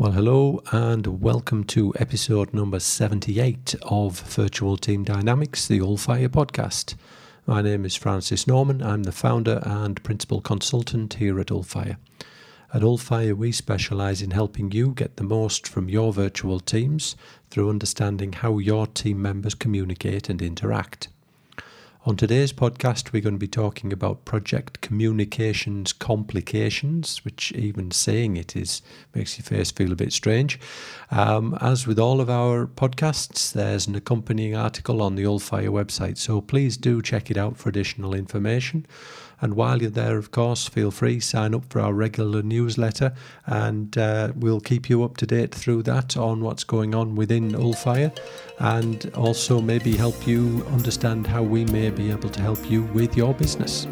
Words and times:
Well, 0.00 0.12
hello 0.12 0.62
and 0.70 1.20
welcome 1.20 1.64
to 1.64 1.92
episode 1.98 2.54
number 2.54 2.78
78 2.78 3.74
of 3.82 4.20
Virtual 4.20 4.76
Team 4.76 5.02
Dynamics, 5.02 5.66
the 5.66 5.80
Ulfire 5.80 6.28
podcast. 6.28 6.94
My 7.46 7.62
name 7.62 7.84
is 7.84 7.96
Francis 7.96 8.46
Norman. 8.46 8.80
I'm 8.80 9.02
the 9.02 9.10
founder 9.10 9.60
and 9.66 10.00
principal 10.04 10.40
consultant 10.40 11.14
here 11.14 11.40
at 11.40 11.48
Ulfire. 11.48 11.96
At 12.72 12.82
Ulfire, 12.82 13.36
we 13.36 13.50
specialize 13.50 14.22
in 14.22 14.30
helping 14.30 14.70
you 14.70 14.92
get 14.92 15.16
the 15.16 15.24
most 15.24 15.66
from 15.66 15.88
your 15.88 16.12
virtual 16.12 16.60
teams 16.60 17.16
through 17.50 17.68
understanding 17.68 18.34
how 18.34 18.58
your 18.58 18.86
team 18.86 19.20
members 19.20 19.56
communicate 19.56 20.28
and 20.28 20.40
interact. 20.40 21.08
On 22.08 22.16
today's 22.16 22.54
podcast, 22.54 23.12
we're 23.12 23.20
going 23.20 23.34
to 23.34 23.38
be 23.38 23.46
talking 23.46 23.92
about 23.92 24.24
project 24.24 24.80
communications 24.80 25.92
complications, 25.92 27.22
which 27.22 27.52
even 27.52 27.90
saying 27.90 28.38
it 28.38 28.56
is 28.56 28.80
makes 29.14 29.36
your 29.36 29.44
face 29.44 29.70
feel 29.70 29.92
a 29.92 29.94
bit 29.94 30.14
strange. 30.14 30.58
Um, 31.10 31.58
as 31.60 31.86
with 31.86 31.98
all 31.98 32.22
of 32.22 32.30
our 32.30 32.66
podcasts, 32.66 33.52
there's 33.52 33.86
an 33.86 33.94
accompanying 33.94 34.56
article 34.56 35.02
on 35.02 35.16
the 35.16 35.24
Ulfire 35.24 35.68
website, 35.68 36.16
so 36.16 36.40
please 36.40 36.78
do 36.78 37.02
check 37.02 37.30
it 37.30 37.36
out 37.36 37.58
for 37.58 37.68
additional 37.68 38.14
information. 38.14 38.86
And 39.40 39.54
while 39.54 39.80
you're 39.80 39.90
there, 39.90 40.18
of 40.18 40.30
course, 40.30 40.68
feel 40.68 40.90
free 40.90 41.20
sign 41.20 41.54
up 41.54 41.64
for 41.70 41.80
our 41.80 41.92
regular 41.92 42.42
newsletter, 42.42 43.12
and 43.46 43.96
uh, 43.96 44.32
we'll 44.34 44.60
keep 44.60 44.90
you 44.90 45.04
up 45.04 45.16
to 45.18 45.26
date 45.26 45.54
through 45.54 45.84
that 45.84 46.16
on 46.16 46.40
what's 46.40 46.64
going 46.64 46.94
on 46.94 47.14
within 47.14 47.52
Ulfire, 47.52 48.16
and 48.58 49.10
also 49.14 49.60
maybe 49.60 49.96
help 49.96 50.26
you 50.26 50.64
understand 50.72 51.26
how 51.26 51.42
we 51.42 51.64
may 51.66 51.90
be 51.90 52.10
able 52.10 52.30
to 52.30 52.40
help 52.40 52.70
you 52.70 52.82
with 52.82 53.16
your 53.16 53.34
business. 53.34 53.86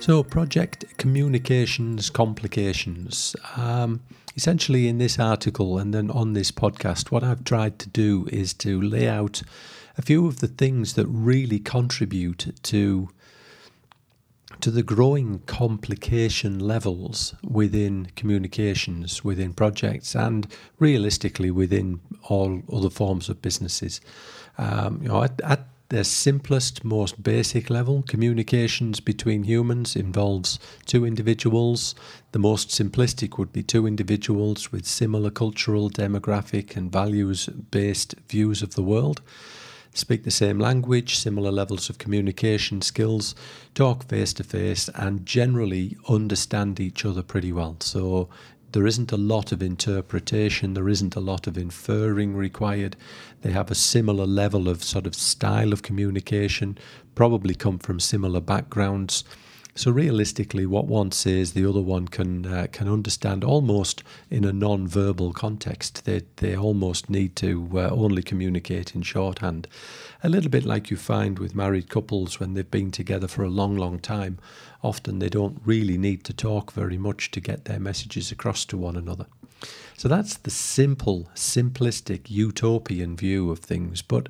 So, 0.00 0.22
project 0.22 0.96
communications 0.96 2.08
complications. 2.08 3.36
Um, 3.54 4.00
essentially, 4.34 4.88
in 4.88 4.96
this 4.96 5.18
article 5.18 5.76
and 5.76 5.92
then 5.92 6.10
on 6.10 6.32
this 6.32 6.50
podcast, 6.50 7.10
what 7.10 7.22
I've 7.22 7.44
tried 7.44 7.78
to 7.80 7.88
do 7.90 8.26
is 8.32 8.54
to 8.54 8.80
lay 8.80 9.06
out 9.06 9.42
a 9.98 10.02
few 10.02 10.26
of 10.26 10.40
the 10.40 10.48
things 10.48 10.94
that 10.94 11.06
really 11.06 11.58
contribute 11.58 12.54
to 12.62 13.10
to 14.62 14.70
the 14.70 14.82
growing 14.82 15.40
complication 15.40 16.58
levels 16.58 17.34
within 17.42 18.08
communications, 18.16 19.22
within 19.22 19.52
projects, 19.52 20.14
and 20.16 20.46
realistically 20.78 21.50
within 21.50 22.00
all 22.24 22.62
other 22.72 22.90
forms 22.90 23.28
of 23.28 23.42
businesses. 23.42 24.00
Um, 24.56 25.00
you 25.02 25.08
know, 25.08 25.26
their 25.90 26.04
simplest, 26.04 26.84
most 26.84 27.20
basic 27.20 27.68
level, 27.68 28.04
communications 28.06 29.00
between 29.00 29.42
humans 29.42 29.96
involves 29.96 30.60
two 30.86 31.04
individuals. 31.04 31.96
The 32.30 32.38
most 32.38 32.68
simplistic 32.68 33.38
would 33.38 33.52
be 33.52 33.64
two 33.64 33.88
individuals 33.88 34.70
with 34.70 34.86
similar 34.86 35.30
cultural, 35.30 35.90
demographic, 35.90 36.76
and 36.76 36.92
values 36.92 37.46
based 37.46 38.14
views 38.28 38.62
of 38.62 38.76
the 38.76 38.84
world. 38.84 39.20
Speak 39.92 40.22
the 40.22 40.30
same 40.30 40.60
language, 40.60 41.16
similar 41.16 41.50
levels 41.50 41.90
of 41.90 41.98
communication 41.98 42.80
skills, 42.82 43.34
talk 43.74 44.08
face 44.08 44.32
to 44.34 44.44
face, 44.44 44.88
and 44.94 45.26
generally 45.26 45.96
understand 46.08 46.78
each 46.78 47.04
other 47.04 47.22
pretty 47.22 47.52
well. 47.52 47.76
So, 47.80 48.28
there 48.72 48.86
isn't 48.86 49.12
a 49.12 49.16
lot 49.16 49.52
of 49.52 49.62
interpretation, 49.62 50.74
there 50.74 50.88
isn't 50.88 51.16
a 51.16 51.20
lot 51.20 51.46
of 51.46 51.58
inferring 51.58 52.36
required. 52.36 52.96
They 53.42 53.50
have 53.50 53.70
a 53.70 53.74
similar 53.74 54.26
level 54.26 54.68
of 54.68 54.84
sort 54.84 55.06
of 55.06 55.14
style 55.14 55.72
of 55.72 55.82
communication, 55.82 56.78
probably 57.14 57.54
come 57.54 57.78
from 57.78 57.98
similar 57.98 58.40
backgrounds. 58.40 59.24
So 59.74 59.90
realistically, 59.90 60.66
what 60.66 60.86
one 60.86 61.12
says, 61.12 61.52
the 61.52 61.68
other 61.68 61.80
one 61.80 62.08
can 62.08 62.44
uh, 62.44 62.66
can 62.72 62.88
understand 62.88 63.44
almost 63.44 64.02
in 64.30 64.44
a 64.44 64.52
non-verbal 64.52 65.32
context. 65.32 66.04
They 66.04 66.22
they 66.36 66.56
almost 66.56 67.08
need 67.08 67.36
to 67.36 67.68
uh, 67.74 67.90
only 67.90 68.22
communicate 68.22 68.94
in 68.94 69.02
shorthand, 69.02 69.68
a 70.22 70.28
little 70.28 70.50
bit 70.50 70.64
like 70.64 70.90
you 70.90 70.96
find 70.96 71.38
with 71.38 71.54
married 71.54 71.88
couples 71.88 72.40
when 72.40 72.54
they've 72.54 72.70
been 72.70 72.90
together 72.90 73.28
for 73.28 73.44
a 73.44 73.50
long, 73.50 73.76
long 73.76 73.98
time. 73.98 74.38
Often 74.82 75.18
they 75.18 75.28
don't 75.28 75.60
really 75.64 75.98
need 75.98 76.24
to 76.24 76.32
talk 76.32 76.72
very 76.72 76.98
much 76.98 77.30
to 77.30 77.40
get 77.40 77.64
their 77.64 77.80
messages 77.80 78.32
across 78.32 78.64
to 78.66 78.76
one 78.76 78.96
another. 78.96 79.26
So 79.96 80.08
that's 80.08 80.36
the 80.38 80.50
simple, 80.50 81.28
simplistic, 81.34 82.30
utopian 82.30 83.16
view 83.16 83.50
of 83.50 83.58
things, 83.58 84.02
but 84.02 84.28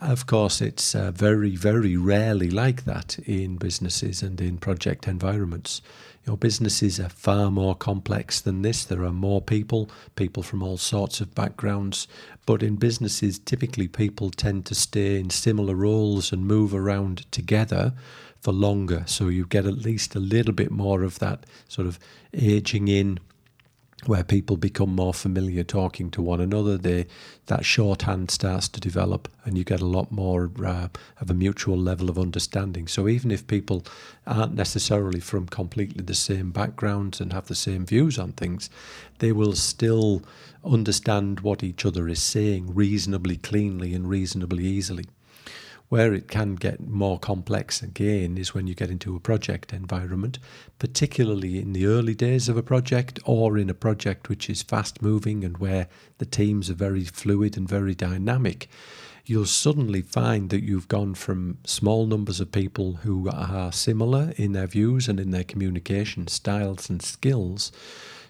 of 0.00 0.26
course, 0.26 0.60
it's 0.60 0.94
uh, 0.94 1.10
very, 1.10 1.56
very 1.56 1.96
rarely 1.96 2.50
like 2.50 2.84
that 2.84 3.18
in 3.20 3.56
businesses 3.56 4.22
and 4.22 4.40
in 4.40 4.58
project 4.58 5.08
environments. 5.08 5.82
Your 6.26 6.36
businesses 6.36 7.00
are 7.00 7.08
far 7.08 7.50
more 7.50 7.74
complex 7.74 8.40
than 8.40 8.62
this. 8.62 8.84
There 8.84 9.02
are 9.02 9.12
more 9.12 9.40
people, 9.40 9.90
people 10.14 10.42
from 10.42 10.62
all 10.62 10.76
sorts 10.76 11.20
of 11.20 11.34
backgrounds. 11.34 12.06
But 12.44 12.62
in 12.62 12.76
businesses, 12.76 13.38
typically 13.38 13.88
people 13.88 14.30
tend 14.30 14.66
to 14.66 14.74
stay 14.74 15.18
in 15.18 15.30
similar 15.30 15.74
roles 15.74 16.30
and 16.30 16.46
move 16.46 16.74
around 16.74 17.30
together 17.32 17.94
for 18.40 18.52
longer. 18.52 19.04
So 19.06 19.28
you 19.28 19.46
get 19.46 19.66
at 19.66 19.78
least 19.78 20.14
a 20.14 20.20
little 20.20 20.52
bit 20.52 20.70
more 20.70 21.02
of 21.02 21.18
that 21.18 21.46
sort 21.66 21.86
of 21.86 21.98
aging 22.34 22.88
in 22.88 23.20
where 24.06 24.22
people 24.22 24.56
become 24.56 24.94
more 24.94 25.12
familiar 25.12 25.64
talking 25.64 26.10
to 26.10 26.22
one 26.22 26.40
another. 26.40 26.78
They 26.78 27.06
that 27.46 27.64
shorthand 27.64 28.30
starts 28.30 28.68
to 28.68 28.80
develop, 28.80 29.28
and 29.44 29.58
you 29.58 29.64
get 29.64 29.80
a 29.80 29.86
lot 29.86 30.12
more 30.12 30.50
uh, 30.64 30.88
of 31.20 31.30
a 31.30 31.34
mutual 31.34 31.76
level 31.76 32.08
of 32.08 32.18
understanding. 32.18 32.86
So 32.86 33.08
even 33.08 33.30
if 33.30 33.46
people 33.46 33.84
aren't 34.26 34.54
necessarily 34.54 35.20
from 35.20 35.46
completely 35.46 36.04
the 36.04 36.14
same 36.14 36.52
backgrounds 36.52 37.20
and 37.20 37.32
have 37.32 37.48
the 37.48 37.54
same 37.54 37.86
views 37.86 38.18
on 38.18 38.32
things, 38.32 38.70
they 39.18 39.32
will 39.32 39.54
still 39.54 40.22
understand 40.64 41.40
what 41.40 41.64
each 41.64 41.84
other 41.84 42.08
is 42.08 42.22
saying 42.22 42.74
reasonably 42.74 43.36
cleanly 43.36 43.94
and 43.94 44.08
reasonably 44.08 44.64
easily. 44.64 45.06
Where 45.88 46.12
it 46.12 46.28
can 46.28 46.54
get 46.56 46.86
more 46.86 47.18
complex 47.18 47.82
again 47.82 48.36
is 48.36 48.52
when 48.52 48.66
you 48.66 48.74
get 48.74 48.90
into 48.90 49.16
a 49.16 49.20
project 49.20 49.72
environment, 49.72 50.38
particularly 50.78 51.58
in 51.58 51.72
the 51.72 51.86
early 51.86 52.14
days 52.14 52.48
of 52.50 52.58
a 52.58 52.62
project 52.62 53.18
or 53.24 53.56
in 53.56 53.70
a 53.70 53.74
project 53.74 54.28
which 54.28 54.50
is 54.50 54.62
fast 54.62 55.00
moving 55.00 55.44
and 55.44 55.56
where 55.56 55.88
the 56.18 56.26
teams 56.26 56.68
are 56.68 56.74
very 56.74 57.04
fluid 57.04 57.56
and 57.56 57.66
very 57.66 57.94
dynamic. 57.94 58.68
You'll 59.24 59.46
suddenly 59.46 60.02
find 60.02 60.50
that 60.50 60.62
you've 60.62 60.88
gone 60.88 61.14
from 61.14 61.56
small 61.64 62.06
numbers 62.06 62.40
of 62.40 62.52
people 62.52 62.94
who 63.02 63.30
are 63.30 63.72
similar 63.72 64.34
in 64.36 64.52
their 64.52 64.66
views 64.66 65.08
and 65.08 65.18
in 65.18 65.30
their 65.30 65.44
communication 65.44 66.28
styles 66.28 66.90
and 66.90 67.00
skills 67.00 67.72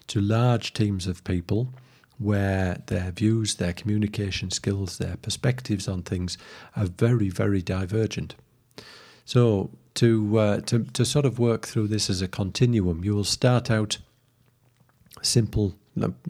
to 0.07 0.21
large 0.21 0.73
teams 0.73 1.07
of 1.07 1.25
people 1.25 1.73
where 2.19 2.81
their 2.87 3.11
views, 3.11 3.55
their 3.55 3.73
communication 3.73 4.51
skills, 4.51 4.97
their 4.97 5.17
perspectives 5.17 5.87
on 5.87 6.03
things 6.03 6.37
are 6.75 6.85
very, 6.85 7.29
very 7.29 7.61
divergent. 7.61 8.35
So, 9.25 9.71
to, 9.95 10.39
uh, 10.39 10.61
to, 10.61 10.83
to 10.83 11.05
sort 11.05 11.25
of 11.25 11.39
work 11.39 11.67
through 11.67 11.87
this 11.87 12.09
as 12.09 12.21
a 12.21 12.27
continuum, 12.27 13.03
you 13.03 13.15
will 13.15 13.23
start 13.23 13.71
out 13.71 13.97
simple. 15.21 15.75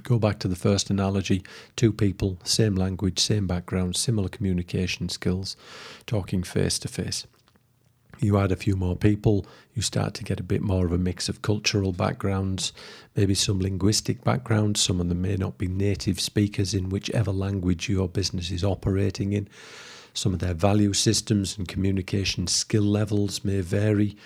Go 0.04 0.18
back 0.18 0.40
to 0.40 0.48
the 0.48 0.56
first 0.56 0.90
analogy 0.90 1.44
two 1.76 1.92
people, 1.92 2.38
same 2.44 2.76
language, 2.76 3.20
same 3.20 3.46
background, 3.46 3.96
similar 3.96 4.30
communication 4.30 5.10
skills, 5.10 5.56
talking 6.08 6.42
face 6.42 6.80
to 6.80 6.88
face 6.88 7.28
you 8.22 8.38
add 8.38 8.52
a 8.52 8.56
few 8.56 8.76
more 8.76 8.96
people, 8.96 9.46
you 9.74 9.82
start 9.82 10.14
to 10.16 10.24
get 10.24 10.40
a 10.40 10.44
bit 10.44 10.62
more 10.62 10.86
of 10.86 10.92
a 10.92 10.98
mix 10.98 11.30
of 11.30 11.42
cultural 11.42 11.92
backgrounds, 11.92 12.74
maybe 13.16 13.34
some 13.34 13.60
linguistic 13.60 14.24
backgrounds. 14.24 14.82
Some 14.82 15.00
of 15.00 15.10
them 15.10 15.22
may 15.22 15.36
not 15.36 15.58
be 15.58 15.68
native 15.68 16.20
speakers 16.20 16.74
in 16.74 16.90
whichever 16.90 17.32
language 17.32 17.90
your 17.90 18.08
business 18.08 18.52
is 18.52 18.64
operating 18.64 19.34
in. 19.34 19.48
Some 20.14 20.34
of 20.34 20.40
their 20.40 20.54
value 20.54 20.94
systems 20.94 21.58
and 21.58 21.68
communication 21.68 22.48
skill 22.48 22.84
levels 22.84 23.46
may 23.46 23.62
vary. 23.62 24.18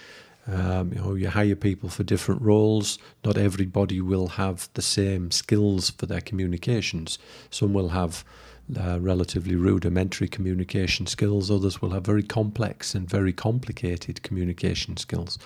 Um, 0.48 0.92
you 0.92 1.00
know, 1.00 1.14
you 1.14 1.30
hire 1.30 1.56
people 1.56 1.90
for 1.90 2.04
different 2.04 2.42
roles. 2.42 2.98
Not 3.24 3.38
everybody 3.38 4.02
will 4.02 4.28
have 4.28 4.70
the 4.74 4.82
same 4.82 5.32
skills 5.32 5.90
for 5.92 6.06
their 6.06 6.22
communications. 6.22 7.20
Some 7.50 7.74
will 7.74 7.90
have 7.90 8.26
uh, 8.78 9.00
relatively 9.00 9.56
rudimentary 9.56 10.28
communication 10.28 11.06
skills. 11.06 11.52
Others 11.52 11.82
will 11.82 11.92
have 11.92 12.06
very 12.06 12.24
complex 12.24 12.96
and 12.96 13.10
very 13.10 13.34
complicated 13.34 14.24
communication 14.24 14.98
skills. 14.98 15.38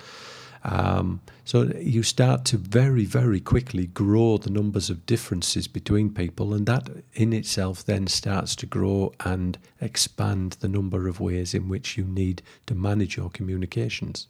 Um, 0.64 1.20
so 1.44 1.70
you 1.80 2.02
start 2.02 2.44
to 2.46 2.56
very, 2.56 3.04
very 3.04 3.40
quickly 3.40 3.86
grow 3.86 4.38
the 4.38 4.50
numbers 4.50 4.90
of 4.90 5.06
differences 5.06 5.68
between 5.68 6.10
people, 6.10 6.52
and 6.52 6.66
that 6.66 6.88
in 7.14 7.32
itself 7.32 7.84
then 7.84 8.06
starts 8.06 8.56
to 8.56 8.66
grow 8.66 9.12
and 9.24 9.58
expand 9.80 10.52
the 10.60 10.68
number 10.68 11.08
of 11.08 11.20
ways 11.20 11.54
in 11.54 11.68
which 11.68 11.96
you 11.96 12.04
need 12.04 12.42
to 12.66 12.74
manage 12.74 13.16
your 13.16 13.30
communications. 13.30 14.26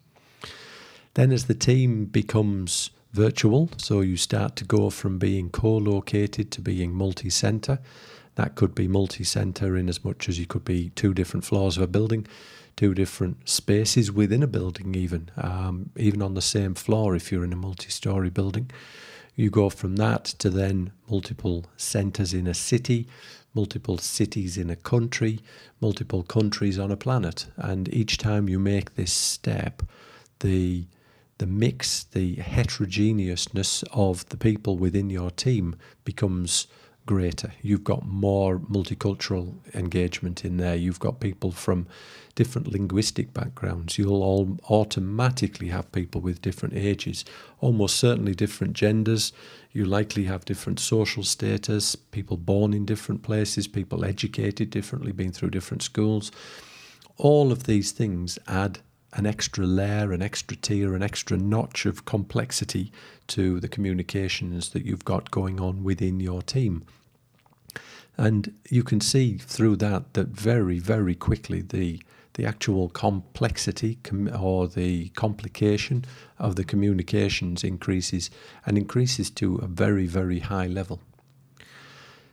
Then, 1.15 1.31
as 1.31 1.45
the 1.45 1.55
team 1.55 2.05
becomes 2.05 2.91
virtual, 3.11 3.69
so 3.77 4.01
you 4.01 4.15
start 4.15 4.55
to 4.57 4.65
go 4.65 4.89
from 4.89 5.17
being 5.17 5.49
co 5.49 5.77
located 5.77 6.51
to 6.51 6.61
being 6.61 6.93
multi 6.93 7.29
center. 7.29 7.79
That 8.35 8.55
could 8.55 8.73
be 8.73 8.87
multi 8.87 9.23
center 9.23 9.75
in 9.75 9.89
as 9.89 10.03
much 10.03 10.29
as 10.29 10.39
you 10.39 10.45
could 10.45 10.65
be 10.65 10.89
two 10.91 11.13
different 11.13 11.45
floors 11.45 11.77
of 11.77 11.83
a 11.83 11.87
building 11.87 12.25
two 12.79 12.93
different 12.93 13.49
spaces 13.49 14.09
within 14.09 14.41
a 14.41 14.47
building, 14.47 14.95
even 14.95 15.29
um, 15.35 15.89
even 15.97 16.21
on 16.21 16.33
the 16.33 16.41
same 16.41 16.73
floor. 16.73 17.13
If 17.13 17.29
you're 17.29 17.43
in 17.43 17.51
a 17.51 17.57
multi-story 17.57 18.29
building, 18.29 18.71
you 19.35 19.49
go 19.49 19.69
from 19.69 19.97
that 19.97 20.23
to 20.39 20.49
then 20.49 20.93
multiple 21.09 21.65
centres 21.75 22.33
in 22.33 22.47
a 22.47 22.53
city, 22.53 23.05
multiple 23.53 23.97
cities 23.97 24.57
in 24.57 24.69
a 24.69 24.77
country, 24.77 25.41
multiple 25.81 26.23
countries 26.23 26.79
on 26.79 26.89
a 26.89 26.95
planet, 26.95 27.47
and 27.57 27.93
each 27.93 28.17
time 28.17 28.47
you 28.47 28.59
make 28.59 28.95
this 28.95 29.11
step, 29.11 29.83
the 30.39 30.85
the 31.39 31.47
mix, 31.47 32.05
the 32.05 32.35
heterogeneousness 32.35 33.83
of 33.91 34.27
the 34.29 34.37
people 34.37 34.77
within 34.77 35.09
your 35.09 35.31
team 35.31 35.75
becomes 36.05 36.67
greater. 37.09 37.51
You've 37.63 37.83
got 37.83 38.05
more 38.05 38.59
multicultural 38.59 39.55
engagement 39.73 40.45
in 40.45 40.57
there. 40.57 40.75
You've 40.75 40.99
got 40.99 41.19
people 41.19 41.51
from 41.51 41.87
different 42.35 42.67
linguistic 42.67 43.33
backgrounds. 43.33 43.97
You'll 43.97 44.21
all 44.21 44.59
automatically 44.69 45.69
have 45.69 45.91
people 45.91 46.21
with 46.21 46.43
different 46.43 46.75
ages, 46.75 47.25
almost 47.61 47.95
certainly 47.95 48.35
different 48.35 48.73
genders. 48.73 49.33
You 49.71 49.85
likely 49.85 50.25
have 50.25 50.45
different 50.45 50.79
social 50.79 51.23
status, 51.23 51.95
people 51.95 52.37
born 52.37 52.75
in 52.75 52.85
different 52.85 53.23
places, 53.23 53.67
people 53.67 54.05
educated 54.05 54.69
differently, 54.69 55.11
been 55.11 55.31
through 55.31 55.49
different 55.49 55.81
schools. 55.81 56.31
All 57.17 57.51
of 57.51 57.63
these 57.63 57.91
things 57.91 58.37
add 58.47 58.81
an 59.13 59.25
extra 59.25 59.65
layer, 59.65 60.13
an 60.13 60.21
extra 60.21 60.55
tier, 60.55 60.93
an 60.93 61.01
extra 61.01 61.37
notch 61.37 61.87
of 61.87 62.05
complexity 62.05 62.91
to 63.25 63.59
the 63.59 63.67
communications 63.67 64.69
that 64.69 64.85
you've 64.85 65.05
got 65.05 65.31
going 65.31 65.59
on 65.59 65.83
within 65.83 66.19
your 66.19 66.43
team. 66.43 66.85
And 68.19 68.53
you 68.69 68.83
can 68.83 68.99
see 68.99 69.37
through 69.37 69.77
that 69.77 70.13
that 70.13 70.27
very, 70.27 70.77
very 70.77 71.15
quickly 71.15 71.61
the 71.61 72.01
the 72.33 72.45
actual 72.45 72.89
complexity 72.89 73.97
com- 74.03 74.29
or 74.39 74.67
the 74.67 75.09
complication 75.09 76.05
of 76.37 76.55
the 76.55 76.63
communications 76.63 77.63
increases 77.63 78.29
and 78.65 78.77
increases 78.77 79.29
to 79.29 79.55
a 79.57 79.67
very, 79.67 80.05
very 80.05 80.39
high 80.39 80.67
level. 80.67 80.99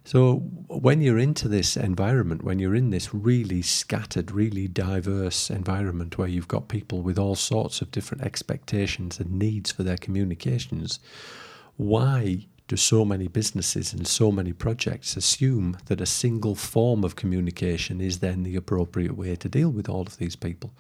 So, 0.05 0.39
when 0.69 1.01
you're 1.01 1.19
into 1.19 1.49
this 1.49 1.77
environment, 1.77 2.43
when 2.43 2.59
you're 2.59 2.75
in 2.75 2.91
this 2.91 3.15
really 3.15 3.63
scattered, 3.63 4.33
really 4.33 4.69
diverse 4.69 5.51
environment 5.51 6.19
where 6.19 6.29
you've 6.29 6.49
got 6.49 6.69
people 6.69 7.01
with 7.01 7.19
all 7.19 7.37
sorts 7.37 7.81
of 7.81 7.93
different 7.93 8.25
expectations 8.25 9.21
and 9.21 9.39
needs 9.39 9.71
for 9.71 9.85
their 9.85 9.97
communications, 9.97 10.99
why 11.77 12.47
do 12.69 12.77
so 12.77 13.05
many 13.05 13.29
businesses 13.29 13.93
and 13.93 14.07
so 14.07 14.33
many 14.33 14.53
projects 14.53 15.17
assume 15.17 15.77
that 15.87 16.01
a 16.01 16.07
single 16.07 16.55
form 16.55 17.05
of 17.05 17.17
communication 17.17 18.01
is 18.01 18.19
then 18.19 18.43
the 18.43 18.57
appropriate 18.57 19.17
way 19.17 19.37
to 19.37 19.49
deal 19.49 19.71
with 19.71 19.89
all 19.89 20.03
of 20.03 20.19
these 20.19 20.37
people? 20.37 20.73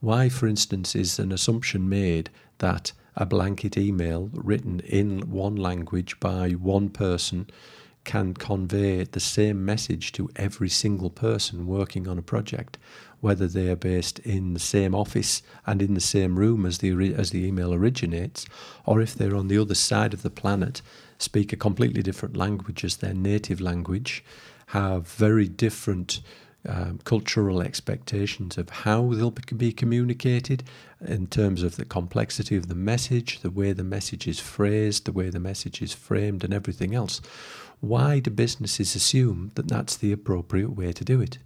Why, 0.00 0.28
for 0.28 0.46
instance, 0.46 0.94
is 0.94 1.18
an 1.18 1.32
assumption 1.32 1.88
made 1.88 2.30
that 2.58 2.92
a 3.16 3.26
blanket 3.26 3.76
email 3.76 4.30
written 4.32 4.80
in 4.80 5.30
one 5.30 5.56
language 5.56 6.20
by 6.20 6.52
one 6.52 6.88
person 6.88 7.50
can 8.08 8.32
convey 8.32 9.04
the 9.04 9.20
same 9.20 9.66
message 9.66 10.12
to 10.12 10.30
every 10.34 10.70
single 10.70 11.10
person 11.10 11.66
working 11.66 12.08
on 12.08 12.16
a 12.16 12.22
project, 12.22 12.78
whether 13.20 13.46
they 13.46 13.68
are 13.68 13.76
based 13.76 14.18
in 14.20 14.54
the 14.54 14.66
same 14.74 14.94
office 14.94 15.42
and 15.66 15.82
in 15.82 15.92
the 15.92 16.00
same 16.00 16.38
room 16.38 16.64
as 16.64 16.78
the 16.78 16.90
as 17.14 17.30
the 17.32 17.44
email 17.44 17.74
originates, 17.74 18.46
or 18.86 19.02
if 19.02 19.14
they're 19.14 19.36
on 19.36 19.48
the 19.48 19.58
other 19.58 19.74
side 19.74 20.14
of 20.14 20.22
the 20.22 20.30
planet 20.30 20.80
speak 21.18 21.52
a 21.52 21.56
completely 21.56 22.02
different 22.02 22.34
language 22.34 22.82
as 22.82 22.96
their 22.96 23.12
native 23.12 23.60
language, 23.60 24.24
have 24.68 25.06
very 25.06 25.46
different 25.46 26.22
um, 26.66 26.98
cultural 27.04 27.62
expectations 27.62 28.58
of 28.58 28.68
how 28.68 29.12
they'll 29.14 29.30
be 29.30 29.72
communicated 29.72 30.64
in 31.06 31.26
terms 31.26 31.62
of 31.62 31.76
the 31.76 31.84
complexity 31.84 32.56
of 32.56 32.68
the 32.68 32.74
message, 32.74 33.40
the 33.40 33.50
way 33.50 33.72
the 33.72 33.84
message 33.84 34.26
is 34.26 34.40
phrased, 34.40 35.04
the 35.04 35.12
way 35.12 35.30
the 35.30 35.38
message 35.38 35.80
is 35.80 35.92
framed, 35.92 36.42
and 36.42 36.52
everything 36.52 36.94
else. 36.94 37.20
Why 37.80 38.18
do 38.18 38.30
businesses 38.30 38.96
assume 38.96 39.52
that 39.54 39.68
that's 39.68 39.96
the 39.96 40.12
appropriate 40.12 40.70
way 40.70 40.92
to 40.92 41.04
do 41.04 41.20
it? 41.20 41.38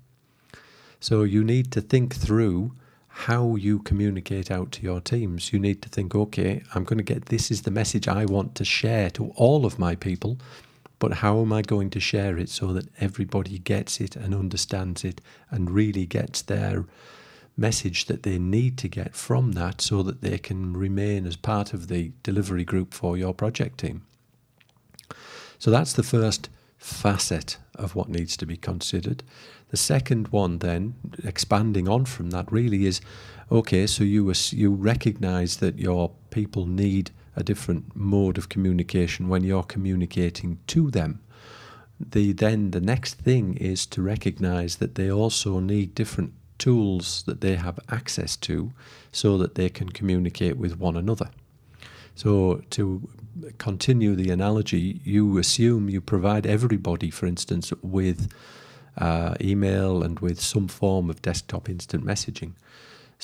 So 0.99 1.25
you 1.25 1.44
need 1.44 1.70
to 1.73 1.81
think 1.81 2.15
through 2.15 2.73
how 3.08 3.56
you 3.56 3.81
communicate 3.81 4.50
out 4.50 4.73
to 4.73 4.82
your 4.82 5.00
teams. 5.00 5.53
You 5.53 5.58
need 5.58 5.82
to 5.82 5.88
think, 5.91 6.15
okay, 6.15 6.62
I'm 6.75 6.85
going 6.85 6.99
to 6.99 7.05
get 7.05 7.26
this 7.26 7.50
is 7.50 7.62
the 7.62 7.70
message 7.70 8.08
I 8.08 8.25
want 8.25 8.55
to 8.55 8.65
share 8.65 9.11
to 9.11 9.32
all 9.37 9.67
of 9.67 9.79
my 9.79 9.94
people, 9.94 10.38
but 11.02 11.14
how 11.14 11.40
am 11.40 11.52
I 11.52 11.62
going 11.62 11.90
to 11.90 11.99
share 11.99 12.38
it 12.38 12.49
so 12.49 12.72
that 12.75 12.87
everybody 13.00 13.58
gets 13.58 14.00
it 14.00 14.14
and 14.14 14.32
understands 14.32 15.02
it 15.02 15.20
and 15.50 15.69
really 15.69 16.06
gets 16.06 16.43
their 16.43 16.84
message 17.56 18.06
that 18.06 18.22
they 18.22 18.38
need 18.38 18.78
to 18.78 18.88
get 18.88 19.16
from 19.16 19.50
that 19.54 19.81
so 19.81 20.04
that 20.04 20.20
they 20.20 20.38
can 20.38 20.76
remain 20.76 21.26
as 21.26 21.34
part 21.34 21.75
of 21.75 21.88
the 21.88 22.12
delivery 22.22 22.62
group 22.62 22.94
for 22.94 23.16
your 23.16 23.34
project 23.34 23.78
team? 23.78 24.02
So 25.58 25.72
that's 25.72 25.93
the 25.93 26.04
first 26.04 26.49
facet 26.78 27.56
of 27.75 27.96
what 27.96 28.08
needs 28.08 28.37
to 28.37 28.46
be 28.46 28.56
considered. 28.56 29.25
The 29.70 29.76
second 29.76 30.28
one, 30.28 30.58
then, 30.58 30.94
expanding 31.25 31.88
on 31.88 32.05
from 32.05 32.31
that, 32.31 32.52
really 32.52 32.87
is 32.87 33.00
okay. 33.50 33.88
So 33.88 34.05
you 34.05 34.32
you 34.52 34.70
recognise 34.70 35.56
that 35.56 35.81
your 35.81 36.12
people 36.31 36.66
need 36.66 37.10
a 37.34 37.43
different 37.43 37.96
mode 37.96 38.38
of 38.38 38.49
communication 38.49 39.29
when 39.29 39.44
you're 39.44 39.62
communicating 39.62 40.58
to 40.67 40.90
them. 40.90 41.20
The 41.99 42.32
then 42.32 42.70
the 42.70 42.81
next 42.81 43.14
thing 43.14 43.56
is 43.56 43.87
to 43.87 44.02
recognise 44.02 44.76
that 44.76 44.94
they 44.94 45.11
also 45.11 45.61
need 45.61 45.94
different 45.94 46.32
tools 46.58 47.23
that 47.25 47.40
they 47.40 47.56
have 47.56 47.79
access 47.88 48.37
to, 48.37 48.73
so 49.12 49.38
that 49.38 49.55
they 49.55 49.69
can 49.69 49.88
communicate 49.88 50.56
with 50.56 50.79
one 50.79 50.96
another. 50.96 51.31
So 52.14 52.62
to 52.70 53.08
continue 53.58 54.14
the 54.14 54.31
analogy, 54.31 55.00
you 55.05 55.38
assume 55.38 55.88
you 55.88 56.00
provide 56.00 56.46
everybody, 56.46 57.11
for 57.11 57.26
instance, 57.26 57.73
with 57.82 58.32
uh, 58.99 59.34
email 59.40 60.02
and 60.02 60.20
with 60.20 60.40
some 60.40 60.69
form 60.69 61.08
of 61.11 61.23
desktop 61.23 61.69
instant 61.69 62.05
messaging. 62.05 62.52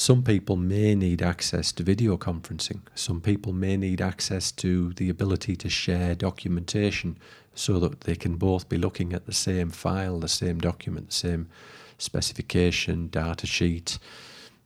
Some 0.01 0.23
people 0.23 0.55
may 0.55 0.95
need 0.95 1.23
access 1.23 1.73
to 1.73 1.83
video 1.83 2.17
conferencing. 2.17 2.83
Some 2.95 3.21
people 3.21 3.53
may 3.53 3.77
need 3.77 4.01
access 4.01 4.53
to 4.53 4.93
the 4.93 5.11
ability 5.11 5.57
to 5.57 5.69
share 5.69 6.15
documentation 6.15 7.19
so 7.53 7.81
that 7.81 8.03
they 8.03 8.15
can 8.15 8.37
both 8.37 8.69
be 8.69 8.79
looking 8.79 9.13
at 9.13 9.27
the 9.27 9.33
same 9.33 9.71
file, 9.71 10.21
the 10.21 10.29
same 10.29 10.61
document, 10.61 11.09
the 11.09 11.15
same 11.15 11.49
specification, 11.99 13.09
data 13.09 13.45
sheet, 13.45 13.99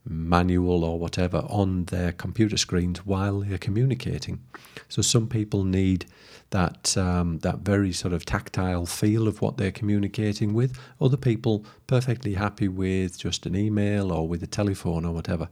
manual, 0.05 0.85
or 0.85 0.99
whatever 0.99 1.39
on 1.49 1.85
their 1.87 2.13
computer 2.13 2.57
screens 2.57 3.07
while 3.07 3.41
they're 3.41 3.59
communicating. 3.59 4.41
So 4.89 5.03
some 5.03 5.29
people 5.29 5.65
need 5.65 6.07
that 6.51 6.97
um, 6.97 7.39
that 7.39 7.61
very 7.61 7.93
sort 7.93 8.13
of 8.13 8.25
tactile 8.25 8.87
feel 8.87 9.27
of 9.27 9.41
what 9.41 9.57
they're 9.57 9.73
communicating 9.73 10.55
with. 10.55 10.79
Other 11.01 11.17
people 11.17 11.65
perfectly 11.87 12.35
happy 12.35 12.69
with 12.69 13.19
just 13.19 13.47
an 13.47 13.57
email 13.57 14.13
or 14.13 14.29
with 14.29 14.43
a 14.43 14.47
telephone 14.47 15.05
or 15.05 15.13
whatever. 15.13 15.49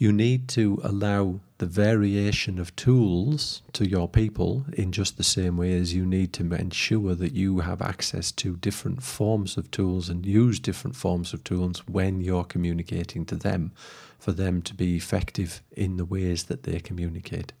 You 0.00 0.14
need 0.14 0.48
to 0.48 0.80
allow 0.82 1.40
the 1.58 1.66
variation 1.66 2.58
of 2.58 2.74
tools 2.74 3.60
to 3.74 3.86
your 3.86 4.08
people 4.08 4.64
in 4.72 4.92
just 4.92 5.18
the 5.18 5.22
same 5.22 5.58
way 5.58 5.74
as 5.74 5.92
you 5.92 6.06
need 6.06 6.32
to 6.32 6.54
ensure 6.54 7.14
that 7.14 7.34
you 7.34 7.58
have 7.58 7.82
access 7.82 8.32
to 8.32 8.56
different 8.56 9.02
forms 9.02 9.58
of 9.58 9.70
tools 9.70 10.08
and 10.08 10.24
use 10.24 10.58
different 10.58 10.96
forms 10.96 11.34
of 11.34 11.44
tools 11.44 11.86
when 11.86 12.22
you're 12.22 12.44
communicating 12.44 13.26
to 13.26 13.36
them 13.36 13.72
for 14.18 14.32
them 14.32 14.62
to 14.62 14.74
be 14.74 14.96
effective 14.96 15.60
in 15.70 15.98
the 15.98 16.06
ways 16.06 16.44
that 16.44 16.62
they 16.62 16.80
communicate. 16.80 17.52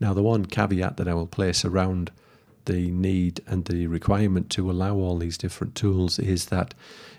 Now, 0.00 0.14
the 0.14 0.24
one 0.24 0.46
caveat 0.46 0.96
that 0.96 1.06
I 1.06 1.14
will 1.14 1.28
place 1.28 1.64
around 1.64 2.10
the 2.66 2.90
need 2.90 3.40
and 3.46 3.64
the 3.64 3.86
requirement 3.86 4.50
to 4.50 4.70
allow 4.70 4.94
all 4.96 5.18
these 5.18 5.38
different 5.38 5.74
tools 5.74 6.18
is 6.18 6.46
that 6.46 6.74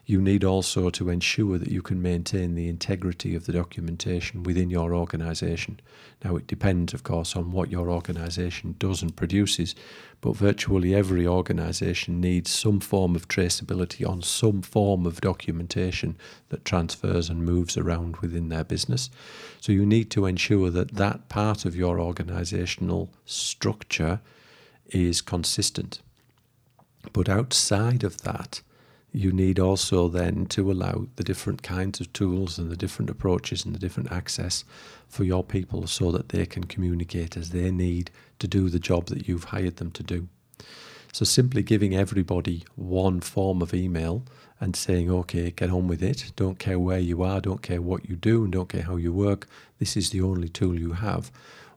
you 0.08 0.22
need 0.22 0.46
also 0.46 0.89
to 0.89 1.10
ensure 1.10 1.58
that 1.58 1.70
you 1.70 1.82
can 1.82 2.01
maintain 2.01 2.56
the 2.56 2.70
integrity 2.70 3.36
of 3.36 3.46
the 3.46 3.51
documentation 3.51 4.42
within 4.42 4.70
your 4.70 4.96
organization. 4.96 5.82
Now, 6.24 6.38
it 6.38 6.48
depends, 6.48 6.94
of 6.94 7.04
course, 7.04 7.36
on 7.36 7.51
what 7.51 7.70
your 7.70 7.89
organization 7.89 8.75
does 8.80 9.01
and 9.01 9.13
produces, 9.13 9.75
but 10.22 10.38
virtually 10.38 10.96
every 10.96 11.27
organization 11.27 12.22
needs 12.22 12.50
some 12.50 12.80
form 12.80 13.18
of 13.18 13.27
traceability 13.27 14.08
on 14.08 14.22
some 14.22 14.62
form 14.62 15.06
of 15.06 15.20
documentation 15.20 16.16
that 16.50 16.63
transfers 16.63 17.30
and 17.30 17.44
moves 17.44 17.75
around 17.75 18.16
within 18.18 18.48
their 18.48 18.63
business. 18.63 19.10
So, 19.60 19.74
you 19.74 19.86
need 19.86 20.10
to 20.12 20.25
ensure 20.25 20.70
that 20.70 20.96
that 20.96 21.27
part 21.27 21.66
of 21.66 21.75
your 21.75 22.00
organizational 22.00 23.10
structure 23.25 24.22
is 24.89 25.22
consistent. 25.22 26.01
But 27.13 27.29
outside 27.29 28.03
of 28.03 28.22
that, 28.24 28.62
you 29.12 29.32
need 29.32 29.60
also 29.60 30.08
then 30.08 30.46
to 30.48 30.72
allow 30.72 31.08
the 31.15 31.24
different 31.24 31.63
kinds 31.63 32.00
of 32.00 32.12
tools 32.13 32.60
and 32.60 32.70
the 32.70 32.75
different 32.75 33.10
approaches 33.10 33.65
and 33.65 33.74
the 33.74 33.79
different 33.79 34.12
access 34.12 34.63
for 35.08 35.24
your 35.24 35.44
people 35.44 35.88
so 35.88 36.12
that 36.12 36.29
they 36.29 36.46
can 36.46 36.65
communicate 36.65 37.38
as 37.38 37.50
they 37.50 37.72
need 37.72 38.12
to 38.39 38.48
do 38.48 38.70
the 38.70 38.79
job 38.79 39.08
that 39.08 39.27
you've 39.27 39.46
hired 39.46 39.77
them 39.77 39.91
to 39.91 40.03
do. 40.03 40.27
So 41.13 41.25
simply 41.25 41.63
giving 41.63 41.96
everybody 41.96 42.63
one 42.75 43.22
form 43.22 43.62
of 43.62 43.74
email 43.74 44.24
and 44.60 44.75
saying, 44.75 45.10
okay, 45.10 45.51
get 45.51 45.72
on 45.72 45.88
with 45.88 46.03
it. 46.03 46.32
Don't 46.36 46.60
care 46.60 46.77
where 46.77 47.00
you 47.00 47.24
are, 47.24 47.39
don't 47.39 47.62
care 47.62 47.82
what 47.82 48.08
you 48.10 48.15
do, 48.15 48.44
and 48.44 48.53
don't 48.53 48.70
care 48.70 48.84
how 48.84 48.98
you 48.98 49.13
work. 49.13 49.48
This 49.79 49.96
is 49.96 50.10
the 50.10 50.22
only 50.22 50.50
tool 50.50 50.77
you 50.77 50.94
have 50.94 51.32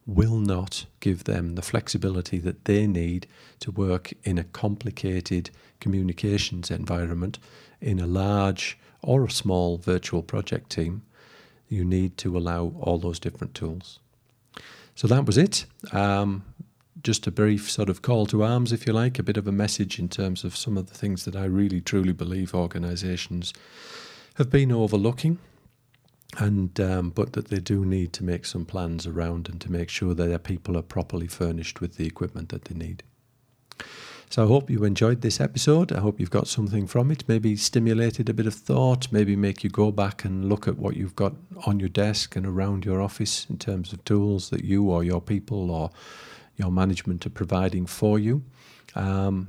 will 0.06 0.38
not 0.38 0.86
give 1.00 1.24
them 1.24 1.54
the 1.54 1.62
flexibility 1.62 2.38
that 2.38 2.64
they 2.64 2.86
need 2.86 3.26
to 3.60 3.70
work 3.70 4.12
in 4.24 4.38
a 4.38 4.44
complicated 4.44 5.50
communications 5.80 6.70
environment 6.70 7.38
in 7.80 8.00
a 8.00 8.06
large 8.06 8.78
or 9.02 9.24
a 9.24 9.30
small 9.30 9.78
virtual 9.78 10.22
project 10.22 10.70
team. 10.70 11.02
You 11.68 11.84
need 11.84 12.16
to 12.18 12.36
allow 12.36 12.72
all 12.80 12.98
those 12.98 13.18
different 13.18 13.54
tools. 13.54 14.00
So 14.94 15.06
that 15.06 15.24
was 15.24 15.38
it. 15.38 15.66
Um, 15.92 16.44
just 17.02 17.26
a 17.26 17.30
brief 17.30 17.70
sort 17.70 17.88
of 17.88 18.02
call 18.02 18.26
to 18.26 18.42
arms, 18.42 18.72
if 18.72 18.86
you 18.86 18.92
like, 18.92 19.18
a 19.18 19.22
bit 19.22 19.36
of 19.36 19.46
a 19.46 19.52
message 19.52 19.98
in 19.98 20.08
terms 20.08 20.44
of 20.44 20.56
some 20.56 20.76
of 20.76 20.88
the 20.88 20.94
things 20.94 21.24
that 21.24 21.36
I 21.36 21.44
really 21.44 21.80
truly 21.80 22.12
believe 22.12 22.54
organisations 22.54 23.54
have 24.34 24.50
been 24.50 24.72
overlooking 24.72 25.38
and 26.38 26.78
um, 26.80 27.10
but 27.10 27.32
that 27.32 27.48
they 27.48 27.58
do 27.58 27.84
need 27.84 28.12
to 28.14 28.24
make 28.24 28.44
some 28.44 28.64
plans 28.64 29.06
around 29.06 29.48
and 29.48 29.60
to 29.60 29.72
make 29.72 29.88
sure 29.88 30.14
that 30.14 30.26
their 30.26 30.38
people 30.38 30.76
are 30.76 30.82
properly 30.82 31.26
furnished 31.26 31.80
with 31.80 31.96
the 31.96 32.06
equipment 32.06 32.50
that 32.50 32.66
they 32.66 32.74
need. 32.74 33.02
So 34.30 34.44
I 34.44 34.46
hope 34.46 34.70
you 34.70 34.84
enjoyed 34.84 35.22
this 35.22 35.40
episode. 35.40 35.90
I 35.90 35.98
hope 35.98 36.20
you've 36.20 36.30
got 36.30 36.46
something 36.46 36.86
from 36.86 37.10
it, 37.10 37.24
maybe 37.26 37.56
stimulated 37.56 38.28
a 38.28 38.34
bit 38.34 38.46
of 38.46 38.54
thought, 38.54 39.10
maybe 39.10 39.34
make 39.34 39.64
you 39.64 39.70
go 39.70 39.90
back 39.90 40.24
and 40.24 40.48
look 40.48 40.68
at 40.68 40.78
what 40.78 40.96
you've 40.96 41.16
got 41.16 41.34
on 41.66 41.80
your 41.80 41.88
desk 41.88 42.36
and 42.36 42.46
around 42.46 42.84
your 42.84 43.02
office 43.02 43.44
in 43.50 43.58
terms 43.58 43.92
of 43.92 44.04
tools 44.04 44.50
that 44.50 44.62
you 44.62 44.88
or 44.88 45.02
your 45.02 45.20
people 45.20 45.68
or 45.72 45.90
your 46.54 46.70
management 46.70 47.26
are 47.26 47.30
providing 47.30 47.86
for 47.86 48.20
you. 48.20 48.44
Um, 48.94 49.48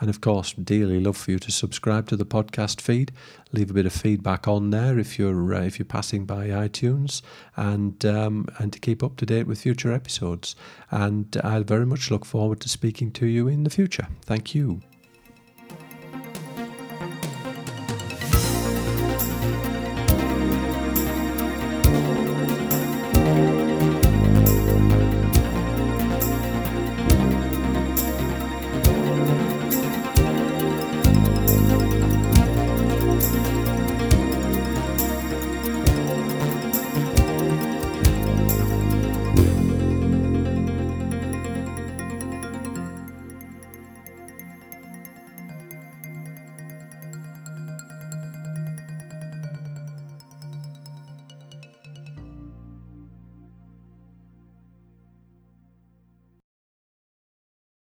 And 0.00 0.08
of 0.08 0.22
course, 0.22 0.54
dearly 0.54 0.98
love 0.98 1.18
for 1.18 1.30
you 1.30 1.38
to 1.38 1.52
subscribe 1.52 2.08
to 2.08 2.16
the 2.16 2.24
podcast 2.24 2.80
feed. 2.80 3.12
Leave 3.52 3.70
a 3.70 3.74
bit 3.74 3.84
of 3.84 3.92
feedback 3.92 4.48
on 4.48 4.70
there 4.70 4.98
if 4.98 5.18
you're 5.18 5.54
uh, 5.54 5.60
if 5.60 5.78
you're 5.78 5.84
passing 5.84 6.24
by 6.24 6.48
iTunes, 6.48 7.20
and 7.54 8.02
um, 8.06 8.46
and 8.58 8.72
to 8.72 8.78
keep 8.78 9.02
up 9.02 9.18
to 9.18 9.26
date 9.26 9.46
with 9.46 9.60
future 9.60 9.92
episodes. 9.92 10.56
And 10.90 11.36
I 11.44 11.60
very 11.60 11.84
much 11.84 12.10
look 12.10 12.24
forward 12.24 12.60
to 12.60 12.70
speaking 12.70 13.12
to 13.12 13.26
you 13.26 13.46
in 13.46 13.64
the 13.64 13.70
future. 13.70 14.08
Thank 14.22 14.54
you. 14.54 14.80